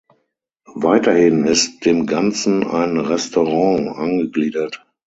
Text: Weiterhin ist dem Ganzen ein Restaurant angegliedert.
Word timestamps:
Weiterhin 0.73 1.45
ist 1.45 1.85
dem 1.85 2.07
Ganzen 2.07 2.63
ein 2.65 2.97
Restaurant 2.97 3.87
angegliedert. 3.99 4.83